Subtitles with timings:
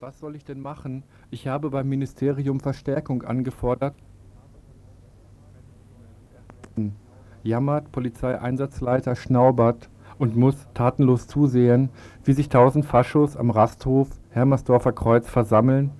[0.00, 1.02] Was soll ich denn machen?
[1.28, 3.96] Ich habe beim Ministerium Verstärkung angefordert.
[7.42, 11.88] Jammert Polizeieinsatzleiter Schnaubert und muss tatenlos zusehen,
[12.22, 15.90] wie sich tausend Faschos am Rasthof Hermersdorfer Kreuz versammeln,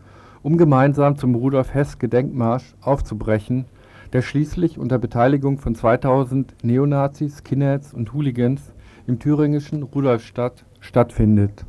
[0.44, 3.64] um gemeinsam zum Rudolf-Hess-Gedenkmarsch aufzubrechen,
[4.12, 8.72] der schließlich unter Beteiligung von 2000 Neonazis, Skinheads und Hooligans
[9.08, 11.66] im thüringischen Rudolfstadt stattfindet.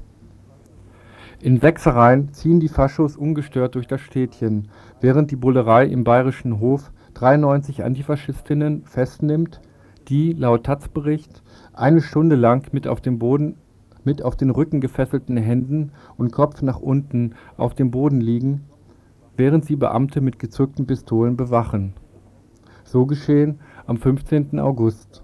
[1.42, 4.68] In Sechsereien ziehen die Faschos ungestört durch das Städtchen,
[5.00, 9.62] während die Bullerei im Bayerischen Hof 93 Antifaschistinnen festnimmt,
[10.10, 13.22] die, laut taz-Bericht, eine Stunde lang mit auf den
[14.50, 18.66] Rücken gefesselten Händen und Kopf nach unten auf dem Boden liegen,
[19.38, 21.94] während sie Beamte mit gezückten Pistolen bewachen.
[22.84, 24.60] So geschehen am 15.
[24.60, 25.24] August.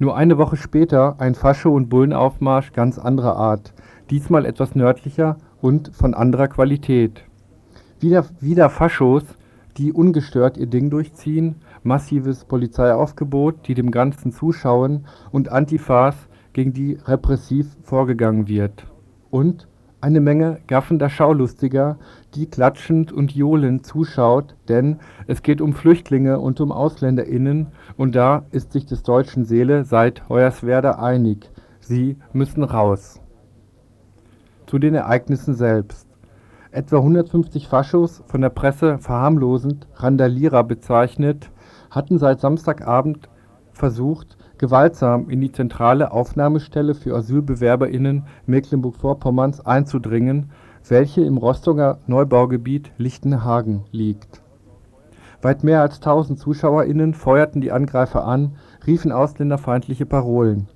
[0.00, 3.74] Nur eine Woche später ein Fascho- und Bullenaufmarsch ganz anderer Art,
[4.10, 7.24] diesmal etwas nördlicher und von anderer Qualität.
[8.00, 9.24] Wieder, wieder Faschos,
[9.76, 16.16] die ungestört ihr Ding durchziehen, massives Polizeiaufgebot, die dem Ganzen zuschauen und Antifas,
[16.52, 18.86] gegen die repressiv vorgegangen wird.
[19.30, 19.68] Und
[20.00, 21.98] eine Menge gaffender Schaulustiger,
[22.34, 28.46] die klatschend und johlend zuschaut, denn es geht um Flüchtlinge und um AusländerInnen und da
[28.50, 31.50] ist sich des Deutschen Seele seit Hoyerswerda einig.
[31.80, 33.20] Sie müssen raus.
[34.70, 36.06] Zu den Ereignissen selbst.
[36.70, 41.50] Etwa 150 Faschos, von der Presse verharmlosend Randalierer bezeichnet,
[41.90, 43.28] hatten seit Samstagabend
[43.72, 50.52] versucht, gewaltsam in die zentrale Aufnahmestelle für AsylbewerberInnen Mecklenburg-Vorpommerns einzudringen,
[50.86, 54.40] welche im Rostocker Neubaugebiet Lichtenhagen liegt.
[55.42, 58.54] Weit mehr als 1000 ZuschauerInnen feuerten die Angreifer an,
[58.86, 60.68] riefen ausländerfeindliche Parolen.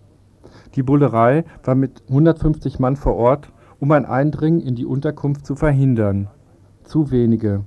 [0.74, 3.52] Die Bullerei war mit 150 Mann vor Ort,
[3.84, 6.28] um ein Eindringen in die Unterkunft zu verhindern.
[6.84, 7.64] Zu wenige.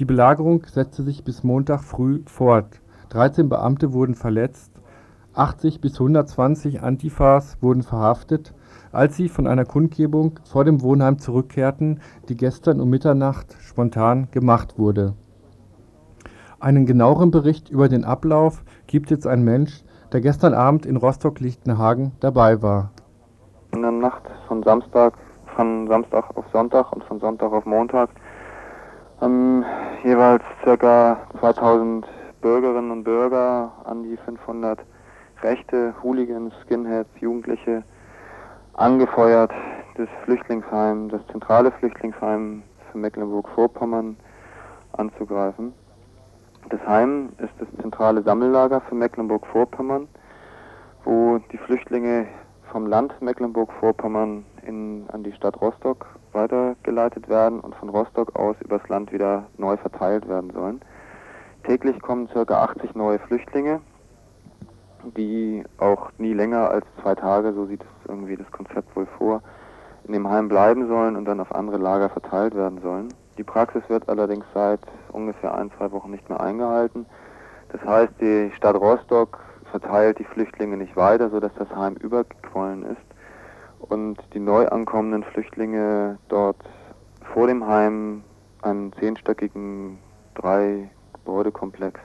[0.00, 2.80] Die Belagerung setzte sich bis Montag früh fort.
[3.10, 4.72] 13 Beamte wurden verletzt,
[5.34, 8.54] 80 bis 120 Antifas wurden verhaftet,
[8.90, 14.80] als sie von einer Kundgebung vor dem Wohnheim zurückkehrten, die gestern um Mitternacht spontan gemacht
[14.80, 15.14] wurde.
[16.58, 22.10] Einen genaueren Bericht über den Ablauf gibt jetzt ein Mensch, der gestern Abend in Rostock-Lichtenhagen
[22.18, 22.90] dabei war.
[23.72, 25.14] In der Nacht von Samstag,
[25.56, 28.10] von Samstag auf Sonntag und von Sonntag auf Montag
[29.20, 29.64] haben
[30.04, 31.18] jeweils ca.
[31.40, 32.06] 2000
[32.42, 34.78] Bürgerinnen und Bürger, an die 500
[35.42, 37.82] Rechte, Hooligans, Skinheads, Jugendliche
[38.74, 39.50] angefeuert,
[39.96, 42.62] das Flüchtlingsheim, das zentrale Flüchtlingsheim
[42.92, 44.16] für Mecklenburg-Vorpommern
[44.92, 45.72] anzugreifen.
[46.68, 50.06] Das Heim ist das zentrale Sammellager für Mecklenburg-Vorpommern,
[51.04, 52.26] wo die Flüchtlinge
[52.76, 59.12] vom Land Mecklenburg-Vorpommern an die Stadt Rostock weitergeleitet werden und von Rostock aus übers Land
[59.12, 60.82] wieder neu verteilt werden sollen.
[61.64, 62.42] Täglich kommen ca.
[62.42, 63.80] 80 neue Flüchtlinge,
[65.16, 69.40] die auch nie länger als zwei Tage, so sieht es irgendwie das Konzept wohl vor,
[70.06, 73.08] in dem Heim bleiben sollen und dann auf andere Lager verteilt werden sollen.
[73.38, 74.80] Die Praxis wird allerdings seit
[75.12, 77.06] ungefähr ein, zwei Wochen nicht mehr eingehalten.
[77.72, 83.16] Das heißt, die Stadt Rostock verteilt die Flüchtlinge nicht weiter, sodass das Heim übergequollen ist
[83.80, 86.56] und die neu ankommenden Flüchtlinge dort
[87.32, 88.22] vor dem Heim
[88.62, 89.98] einen zehnstöckigen
[90.34, 92.00] drei Gebäudekomplex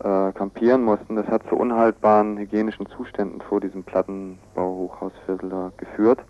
[0.00, 1.16] äh, kampieren mussten.
[1.16, 6.20] Das hat zu unhaltbaren hygienischen Zuständen vor diesem Plattenbauhochhausviertel geführt.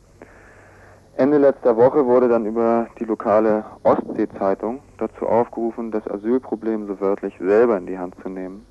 [1.16, 7.34] Ende letzter Woche wurde dann über die lokale Ostsee-Zeitung dazu aufgerufen, das Asylproblem so wörtlich
[7.38, 8.66] selber in die Hand zu nehmen.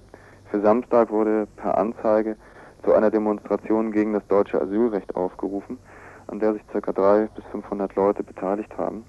[0.53, 2.35] Für Samstag wurde per Anzeige
[2.83, 5.79] zu einer Demonstration gegen das deutsche Asylrecht aufgerufen,
[6.27, 6.79] an der sich ca.
[6.79, 9.03] 300 bis 500 Leute beteiligt haben.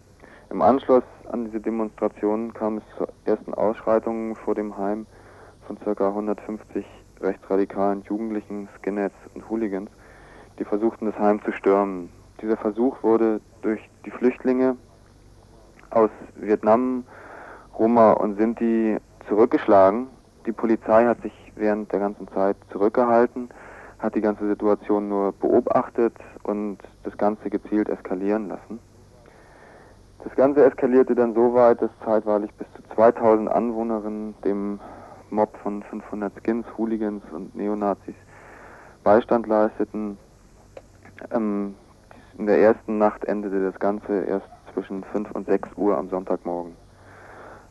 [0.49, 5.05] Im Anschluss an diese Demonstration kam es zu ersten Ausschreitungen vor dem Heim
[5.67, 6.09] von ca.
[6.09, 6.87] 150
[7.21, 9.91] rechtsradikalen Jugendlichen, Skinheads und Hooligans,
[10.59, 12.09] die versuchten, das Heim zu stürmen.
[12.41, 14.79] Dieser Versuch wurde durch die Flüchtlinge
[15.91, 17.05] aus Vietnam,
[17.79, 18.97] Roma und Sinti
[19.29, 20.07] zurückgeschlagen.
[20.47, 23.49] Die Polizei hat sich während der ganzen Zeit zurückgehalten,
[23.99, 28.79] hat die ganze Situation nur beobachtet und das Ganze gezielt eskalieren lassen.
[30.23, 34.81] Das Ganze eskalierte dann so weit, dass zeitweilig bis zu 2000 Anwohnerinnen dem
[35.31, 38.15] Mob von 500 Skins, Hooligans und Neonazis
[39.03, 40.17] Beistand leisteten.
[41.31, 41.75] Ähm,
[42.39, 46.75] in der ersten Nacht endete das Ganze erst zwischen 5 und 6 Uhr am Sonntagmorgen.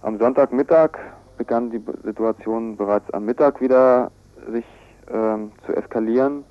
[0.02, 0.92] Am Sonntagmittag
[1.38, 4.12] begann die Situation bereits am Mittag wieder
[4.52, 4.66] sich
[5.12, 6.44] ähm, zu eskalieren.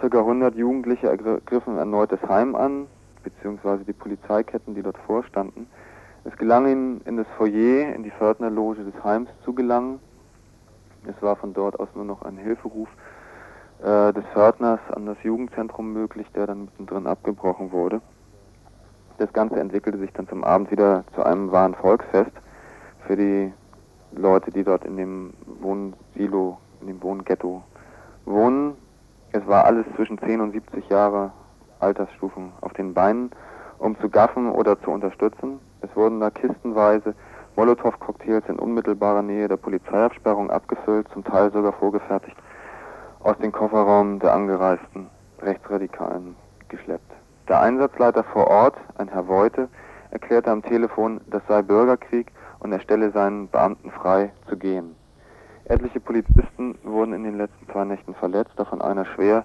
[0.00, 2.86] Circa 100 Jugendliche ergriffen erneut das Heim an,
[3.22, 3.84] bzw.
[3.84, 5.66] die Polizeiketten, die dort vorstanden.
[6.24, 10.00] Es gelang ihnen, in das Foyer, in die Pförtnerloge des Heims zu gelangen.
[11.06, 12.88] Es war von dort aus nur noch ein Hilferuf
[13.82, 18.00] äh, des Pförtners an das Jugendzentrum möglich, der dann mittendrin abgebrochen wurde.
[19.18, 22.32] Das Ganze entwickelte sich dann zum Abend wieder zu einem wahren Volksfest
[23.06, 23.52] für die
[24.16, 27.62] Leute, die dort in dem Wohnsilo, in dem Wohnghetto
[28.24, 28.76] wohnen.
[29.32, 31.32] Es war alles zwischen 10 und 70 Jahre
[31.80, 33.30] Altersstufen auf den Beinen,
[33.78, 35.58] um zu gaffen oder zu unterstützen.
[35.80, 37.14] Es wurden da kistenweise
[37.56, 42.36] Molotow-Cocktails in unmittelbarer Nähe der Polizeiabsperrung abgefüllt, zum Teil sogar vorgefertigt,
[43.20, 45.08] aus dem Kofferraum der angereisten
[45.40, 46.36] Rechtsradikalen
[46.68, 47.12] geschleppt.
[47.48, 49.68] Der Einsatzleiter vor Ort, ein Herr Voite,
[50.10, 52.32] erklärte am Telefon, das sei Bürgerkrieg
[52.64, 54.96] und er stelle seinen Beamten frei zu gehen.
[55.66, 59.44] Etliche Polizisten wurden in den letzten zwei Nächten verletzt, davon einer schwer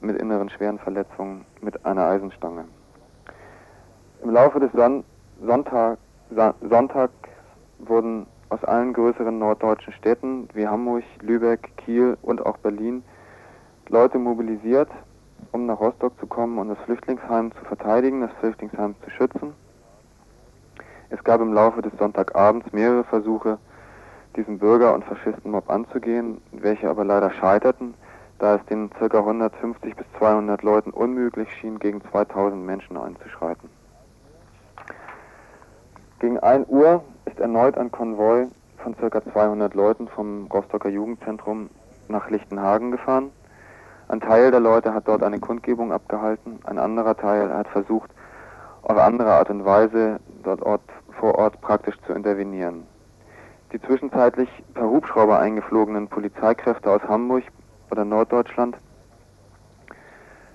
[0.00, 2.64] mit inneren schweren Verletzungen mit einer Eisenstange.
[4.22, 5.04] Im Laufe des Son
[5.44, 5.98] Sonntag,
[6.30, 7.12] Sonntags
[7.80, 13.04] wurden aus allen größeren norddeutschen Städten wie Hamburg, Lübeck, Kiel und auch Berlin
[13.88, 14.88] Leute mobilisiert,
[15.52, 19.52] um nach Rostock zu kommen und das Flüchtlingsheim zu verteidigen, das Flüchtlingsheim zu schützen.
[21.10, 23.58] Es gab im Laufe des Sonntagabends mehrere Versuche,
[24.36, 27.94] diesen Bürger- und Faschistenmob anzugehen, welche aber leider scheiterten,
[28.38, 29.18] da es den ca.
[29.18, 33.70] 150 bis 200 Leuten unmöglich schien, gegen 2000 Menschen einzuschreiten.
[36.20, 38.46] Gegen 1 Uhr ist erneut ein Konvoi
[38.82, 39.22] von ca.
[39.32, 41.70] 200 Leuten vom Rostocker Jugendzentrum
[42.08, 43.30] nach Lichtenhagen gefahren.
[44.08, 48.10] Ein Teil der Leute hat dort eine Kundgebung abgehalten, ein anderer Teil hat versucht,
[48.82, 50.82] auf andere Art und Weise dort Ort,
[51.18, 52.86] vor Ort praktisch zu intervenieren.
[53.72, 57.44] Die zwischenzeitlich per Hubschrauber eingeflogenen Polizeikräfte aus Hamburg
[57.90, 58.76] oder Norddeutschland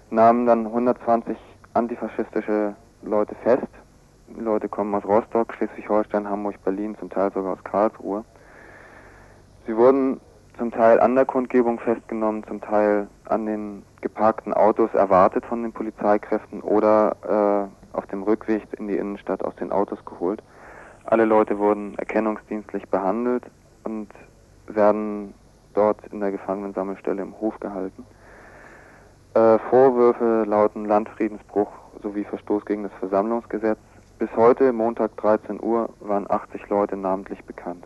[0.10, 1.38] nahmen dann 120
[1.74, 3.68] antifaschistische Leute fest.
[4.30, 8.24] Die Leute kommen aus Rostock, Schleswig-Holstein, Hamburg, Berlin, zum Teil sogar aus Karlsruhe.
[9.68, 10.20] Sie wurden
[10.58, 15.72] zum Teil an der Kundgebung festgenommen, zum Teil an den geparkten Autos erwartet von den
[15.72, 20.42] Polizeikräften oder äh, auf dem Rückweg in die Innenstadt aus den Autos geholt.
[21.14, 23.44] Alle Leute wurden erkennungsdienstlich behandelt
[23.84, 24.08] und
[24.66, 25.36] werden
[25.76, 28.04] dort in der Gefangenensammelstelle im Hof gehalten.
[29.36, 31.68] Äh, Vorwürfe lauten Landfriedensbruch
[32.02, 33.78] sowie Verstoß gegen das Versammlungsgesetz.
[34.18, 37.86] Bis heute, Montag 13 Uhr, waren 80 Leute namentlich bekannt.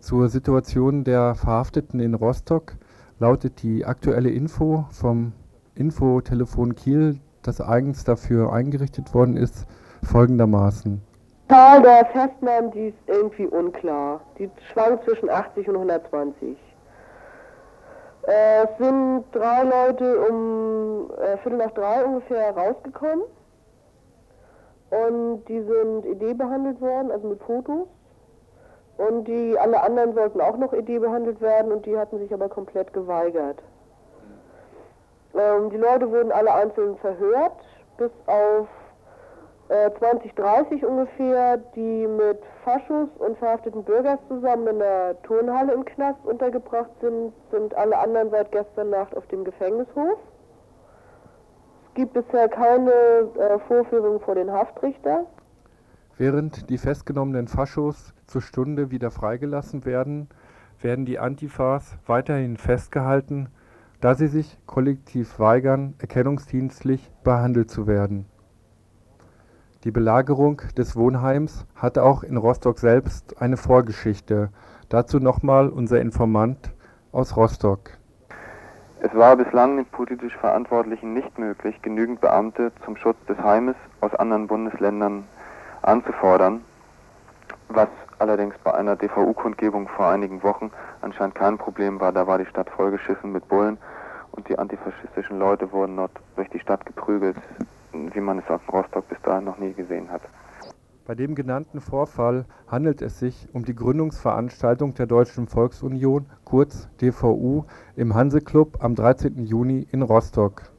[0.00, 2.76] Zur Situation der Verhafteten in Rostock
[3.20, 5.32] lautet die aktuelle Info vom
[5.76, 9.64] Infotelefon Kiel, das eigens dafür eingerichtet worden ist,
[10.02, 11.02] folgendermaßen.
[11.48, 14.20] Zahl der Festnahmen, die ist irgendwie unklar.
[14.38, 16.58] Die schwankt zwischen 80 und 120.
[18.26, 23.24] Äh, es sind drei Leute um äh, Viertel nach drei ungefähr rausgekommen.
[24.90, 27.88] Und die sind ED behandelt worden, also mit Fotos.
[28.98, 32.48] Und die alle anderen sollten auch noch ED behandelt werden und die hatten sich aber
[32.48, 33.62] komplett geweigert.
[35.34, 37.52] Ähm, die Leute wurden alle einzeln verhört,
[37.96, 38.66] bis auf
[39.68, 45.84] äh, 20, 30 ungefähr, die mit Faschos und verhafteten Bürgers zusammen in der Turnhalle im
[45.84, 50.18] Knast untergebracht sind, sind alle anderen seit gestern Nacht auf dem Gefängnishof.
[51.88, 55.26] Es gibt bisher keine äh, Vorführung vor den Haftrichter.
[56.16, 60.28] Während die festgenommenen Faschos zur Stunde wieder freigelassen werden,
[60.80, 63.48] werden die Antifas weiterhin festgehalten,
[64.00, 68.26] da sie sich kollektiv weigern, erkennungsdienstlich behandelt zu werden.
[69.88, 74.50] Die Belagerung des Wohnheims hatte auch in Rostock selbst eine Vorgeschichte.
[74.90, 76.74] Dazu nochmal unser Informant
[77.10, 77.92] aus Rostock.
[79.00, 84.14] Es war bislang den politisch Verantwortlichen nicht möglich, genügend Beamte zum Schutz des Heimes aus
[84.16, 85.24] anderen Bundesländern
[85.80, 86.60] anzufordern,
[87.70, 92.12] was allerdings bei einer DVU-Kundgebung vor einigen Wochen anscheinend kein Problem war.
[92.12, 93.78] Da war die Stadt vollgeschissen mit Bullen
[94.32, 97.38] und die antifaschistischen Leute wurden dort durch die Stadt geprügelt,
[98.14, 100.22] wie man es auf Rostock bis dahin noch nie gesehen hat.
[101.06, 107.64] Bei dem genannten Vorfall handelt es sich um die Gründungsveranstaltung der Deutschen Volksunion, kurz DVU,
[107.96, 109.46] im Hanseclub am 13.
[109.46, 110.70] Juni in Rostock.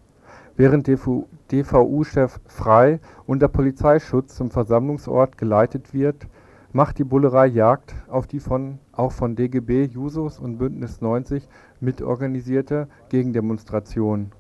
[0.56, 6.28] Während DVU-Chef Frei unter Polizeischutz zum Versammlungsort geleitet wird,
[6.74, 11.48] macht die Bullerei Jagd auf die von, auch von DGB, Jusos und Bündnis 90
[11.80, 14.32] mitorganisierte Gegendemonstration.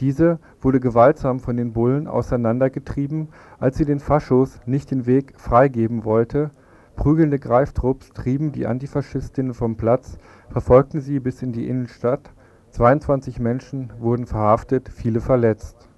[0.00, 6.04] Diese wurde gewaltsam von den Bullen auseinandergetrieben, als sie den Faschos nicht den Weg freigeben
[6.04, 6.50] wollte.
[6.96, 10.18] Prügelnde Greiftrupps trieben die Antifaschistinnen vom Platz,
[10.50, 12.32] verfolgten sie bis in die Innenstadt
[12.74, 15.88] 22 Menschen wurden verhaftet, viele verletzt.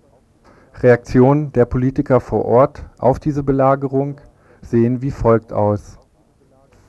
[0.83, 4.21] Reaktionen der Politiker vor Ort auf diese Belagerung
[4.61, 5.99] sehen wie folgt aus.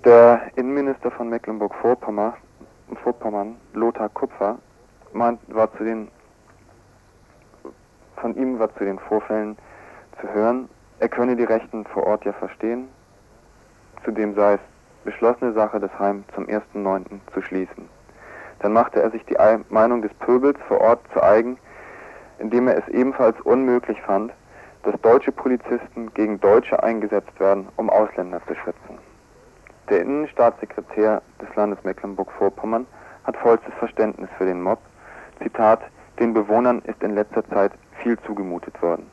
[0.03, 2.35] Der Innenminister von Mecklenburg-Vorpommern,
[3.73, 4.57] Lothar Kupfer,
[5.13, 6.09] war zu den,
[8.17, 9.57] von ihm war zu den Vorfällen
[10.21, 10.69] zu hören,
[10.99, 12.87] er könne die Rechten vor Ort ja verstehen.
[14.03, 14.59] Zudem sei es
[15.03, 17.19] beschlossene Sache, das Heim zum 1.9.
[17.33, 17.87] zu schließen.
[18.59, 19.37] Dann machte er sich die
[19.69, 21.57] Meinung des Pöbels vor Ort zu eigen,
[22.39, 24.33] indem er es ebenfalls unmöglich fand,
[24.83, 28.97] dass deutsche Polizisten gegen Deutsche eingesetzt werden, um Ausländer zu schützen.
[29.89, 32.85] Der Innenstaatssekretär des Landes Mecklenburg-Vorpommern
[33.23, 34.79] hat vollstes Verständnis für den Mob.
[35.41, 35.81] Zitat,
[36.19, 37.71] den Bewohnern ist in letzter Zeit
[38.07, 39.05] viel zugemutet worden.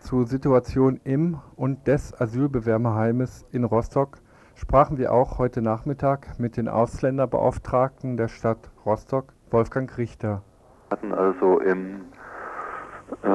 [0.00, 4.18] Zur Situation im und des Asylbewerberheimes in Rostock
[4.54, 10.42] sprachen wir auch heute Nachmittag mit den Ausländerbeauftragten der Stadt Rostock, Wolfgang Richter.
[10.88, 12.04] Wir hatten also im
[13.22, 13.28] äh,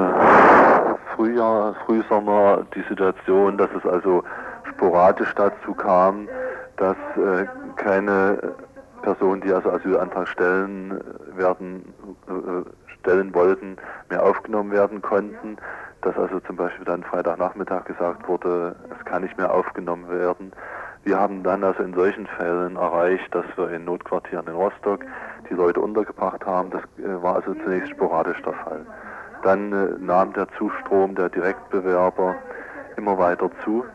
[1.16, 4.24] Frühjahr, Frühsommer die Situation, dass es also
[4.72, 6.30] sporadisch dazu kam,
[6.78, 7.46] dass äh,
[7.76, 8.54] keine
[9.04, 11.00] Personen, die also Asylantrag stellen
[11.36, 11.94] werden,
[12.28, 13.78] äh, stellen wollten,
[14.10, 15.58] mehr aufgenommen werden konnten.
[16.02, 20.52] Dass also zum Beispiel dann Freitagnachmittag gesagt wurde, es kann nicht mehr aufgenommen werden.
[21.04, 25.02] Wir haben dann also in solchen Fällen erreicht, dass wir in Notquartieren in Rostock
[25.50, 26.72] die Leute untergebracht haben.
[26.72, 28.86] Das äh, war also zunächst sporadisch der Fall.
[29.44, 32.36] Dann äh, nahm der Zustrom der Direktbewerber
[32.96, 33.86] immer weiter zu.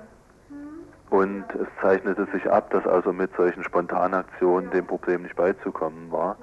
[1.10, 6.36] Und es zeichnete sich ab, dass also mit solchen Spontanaktionen dem Problem nicht beizukommen war.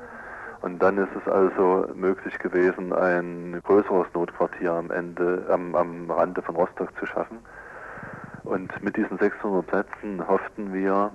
[0.62, 6.42] Und dann ist es also möglich gewesen, ein größeres Notquartier am Ende, am, am Rande
[6.42, 7.38] von Rostock zu schaffen.
[8.44, 11.12] Und mit diesen 600 Plätzen hofften wir,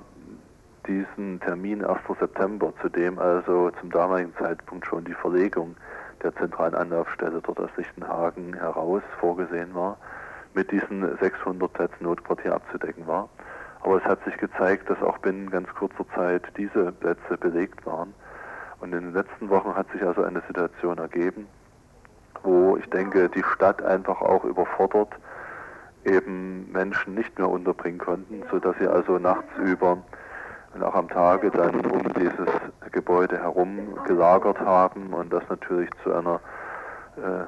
[0.86, 2.00] diesen Termin 1.
[2.18, 5.76] September, zu dem also zum damaligen Zeitpunkt schon die Verlegung
[6.22, 9.96] der zentralen Anlaufstelle dort aus Lichtenhagen heraus vorgesehen war,
[10.54, 13.28] mit diesen 600 Plätzen Notquartier abzudecken war.
[13.82, 18.12] Aber es hat sich gezeigt, dass auch binnen ganz kurzer Zeit diese Plätze belegt waren.
[18.80, 21.46] Und in den letzten Wochen hat sich also eine Situation ergeben,
[22.42, 25.10] wo ich denke, die Stadt einfach auch überfordert
[26.04, 29.98] eben Menschen nicht mehr unterbringen konnten, sodass sie also nachts über
[30.72, 32.48] und auch am Tage dann um dieses
[32.92, 36.40] Gebäude herum gelagert haben und das natürlich zu einer
[37.16, 37.44] äh,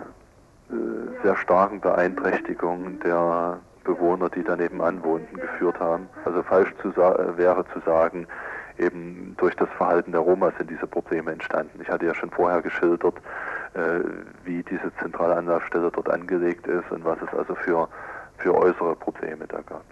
[1.22, 6.08] sehr starken Beeinträchtigung der Bewohner, die daneben anwohnten, geführt haben.
[6.24, 8.26] Also falsch zu äh, wäre zu sagen,
[8.78, 11.80] eben durch das Verhalten der Roma sind diese Probleme entstanden.
[11.82, 13.16] Ich hatte ja schon vorher geschildert,
[13.74, 14.00] äh,
[14.44, 17.88] wie diese zentrale Anlaufstelle dort angelegt ist und was es also für,
[18.38, 19.84] für äußere Probleme da gab.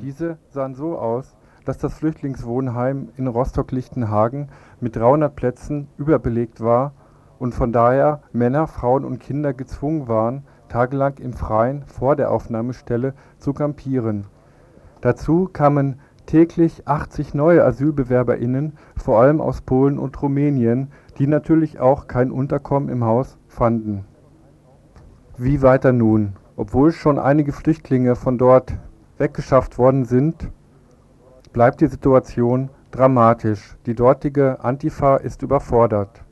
[0.00, 4.50] Diese sahen so aus, dass das Flüchtlingswohnheim in Rostock-Lichtenhagen
[4.80, 6.92] mit 300 Plätzen überbelegt war
[7.42, 13.14] und von daher Männer, Frauen und Kinder gezwungen waren, tagelang im Freien vor der Aufnahmestelle
[13.38, 14.26] zu campieren.
[15.00, 22.06] Dazu kamen täglich 80 neue AsylbewerberInnen, vor allem aus Polen und Rumänien, die natürlich auch
[22.06, 24.04] kein Unterkommen im Haus fanden.
[25.36, 26.34] Wie weiter nun?
[26.54, 28.78] Obwohl schon einige Flüchtlinge von dort
[29.18, 30.48] weggeschafft worden sind,
[31.52, 33.76] bleibt die Situation dramatisch.
[33.86, 36.24] Die dortige Antifa ist überfordert.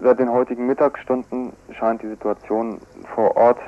[0.00, 2.80] Seit den heutigen Mittagsstunden scheint die Situation
[3.16, 3.58] vor Ort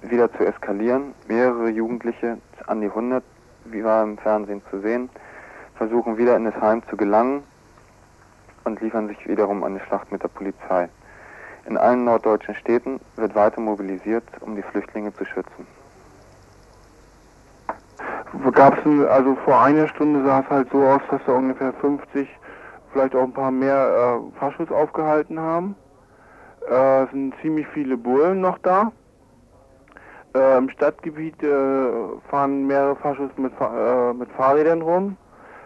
[0.00, 1.14] wieder zu eskalieren.
[1.28, 3.22] Mehrere Jugendliche, an die 100,
[3.66, 5.10] wie war im Fernsehen zu sehen,
[5.76, 7.42] versuchen wieder in das Heim zu gelangen
[8.64, 10.88] und liefern sich wiederum eine Schlacht mit der Polizei.
[11.66, 15.66] In allen norddeutschen Städten wird weiter mobilisiert, um die Flüchtlinge zu schützen.
[18.52, 22.28] Gab es also vor einer Stunde sah es halt so aus, dass da ungefähr 50
[22.94, 25.76] vielleicht auch ein paar mehr äh, Faschos aufgehalten haben.
[26.70, 28.92] Äh, es sind ziemlich viele Bullen noch da.
[30.34, 31.86] Äh, Im Stadtgebiet äh,
[32.30, 35.16] fahren mehrere Faschos mit, äh, mit Fahrrädern rum.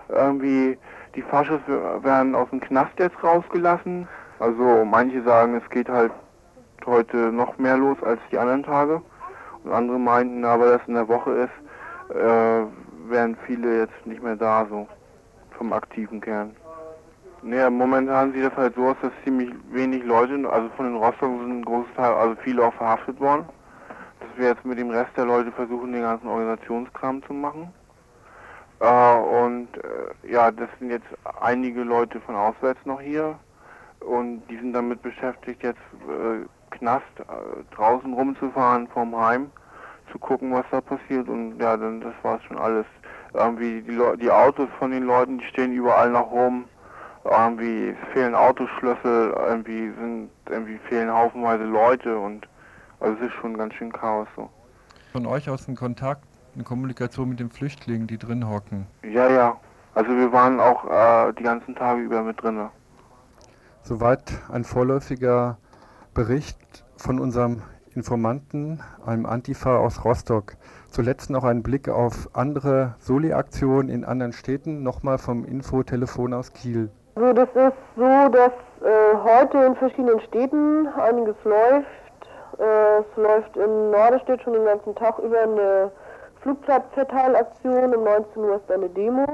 [0.08, 0.78] Irgendwie
[1.14, 4.08] die Faschos werden aus dem Knast jetzt rausgelassen.
[4.38, 6.12] Also manche sagen, es geht halt
[6.86, 9.02] heute noch mehr los als die anderen Tage.
[9.64, 12.64] Und andere meinten aber, dass in der Woche ist, äh,
[13.10, 14.86] wären viele jetzt nicht mehr da, so
[15.58, 16.56] vom aktiven Kern.
[17.42, 21.30] Naja, momentan sieht das halt so aus, dass ziemlich wenig Leute, also von den Rostock
[21.40, 23.44] sind ein großes Teil, also viele auch verhaftet worden.
[24.18, 27.72] Dass wir jetzt mit dem Rest der Leute versuchen, den ganzen Organisationskram zu machen.
[28.80, 31.06] Äh, und äh, ja, das sind jetzt
[31.40, 33.38] einige Leute von auswärts noch hier.
[34.00, 35.78] Und die sind damit beschäftigt, jetzt
[36.08, 36.44] äh,
[36.76, 39.52] Knast äh, draußen rumzufahren vom Heim,
[40.10, 41.28] zu gucken, was da passiert.
[41.28, 42.86] Und ja, dann das war's schon alles.
[43.32, 46.64] Irgendwie die, Le die Autos von den Leuten, die stehen überall noch rum
[47.30, 52.46] irgendwie fehlen Autoschlüssel, irgendwie sind irgendwie fehlen haufenweise Leute und
[53.00, 54.48] Also es ist schon ganz schön Chaos so.
[55.12, 58.86] Von euch aus ein Kontakt, eine Kommunikation mit den Flüchtlingen, die drin hocken.
[59.02, 59.56] Ja, ja.
[59.94, 62.70] Also wir waren auch äh, die ganzen Tage über mit drinne.
[63.82, 65.56] Soweit ein vorläufiger
[66.14, 67.62] Bericht von unserem
[67.94, 70.56] Informanten, einem Antifa aus Rostock.
[70.90, 76.90] Zuletzt noch ein Blick auf andere Soli-Aktionen in anderen Städten, nochmal vom Infotelefon aus Kiel.
[77.18, 81.88] Also das ist so, dass äh, heute in verschiedenen Städten einiges läuft.
[82.60, 85.90] Äh, es läuft in Norderstedt schon den ganzen Tag über eine
[86.42, 87.92] Flugplatzverteilaktion.
[87.92, 89.26] Um 19 Uhr ist eine Demo.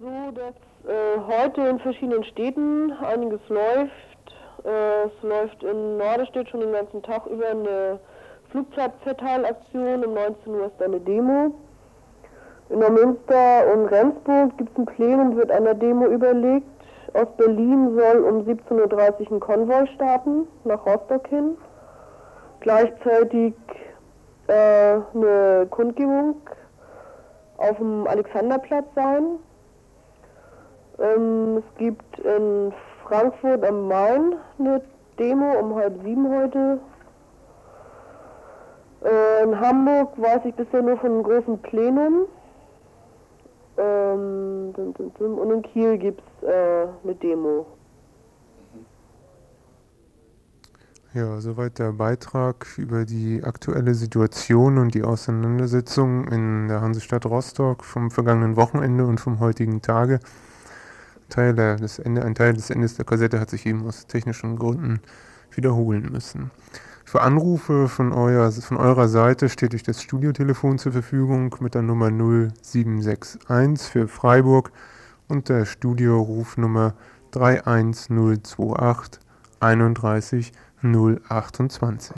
[0.00, 0.54] So, dass
[0.92, 4.36] äh, heute in verschiedenen Städten einiges läuft.
[4.64, 7.98] Äh, es läuft in Norderstedt schon den ganzen Tag über eine
[8.50, 10.04] Flugplatzverteilaktion.
[10.04, 11.54] Um 19 Uhr ist eine Demo.
[12.72, 16.66] In Neumünster und Rendsburg gibt es ein Plenum, wird einer Demo überlegt.
[17.12, 21.58] Aus Berlin soll um 17.30 Uhr ein Konvoi starten, nach Rostock hin.
[22.60, 23.52] Gleichzeitig
[24.46, 26.36] äh, eine Kundgebung
[27.58, 29.24] auf dem Alexanderplatz sein.
[30.98, 32.72] Ähm, es gibt in
[33.06, 34.80] Frankfurt am Main eine
[35.18, 36.80] Demo um halb sieben heute.
[39.04, 42.28] Äh, in Hamburg weiß ich bisher nur von einem großen Plenum.
[43.78, 44.74] Ähm,
[45.18, 47.66] und in Kiel gibt es äh, eine Demo.
[51.14, 57.84] Ja, soweit der Beitrag über die aktuelle Situation und die Auseinandersetzung in der Hansestadt Rostock
[57.84, 60.20] vom vergangenen Wochenende und vom heutigen Tage.
[61.28, 64.56] Teil der, das Ende, ein Teil des Endes der Kassette hat sich eben aus technischen
[64.56, 65.00] Gründen
[65.50, 66.50] wiederholen müssen.
[67.12, 71.82] Für Anrufe von, euer, von eurer Seite steht euch das Studiotelefon zur Verfügung mit der
[71.82, 74.72] Nummer 0761 für Freiburg
[75.28, 76.94] und der Studiorufnummer
[77.32, 79.20] 31028
[79.60, 82.10] 31 028.